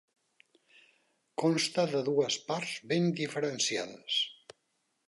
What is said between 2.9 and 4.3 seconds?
ben diferenciades.